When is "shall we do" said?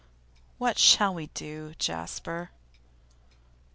0.79-1.75